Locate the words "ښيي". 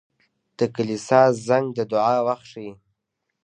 2.51-2.71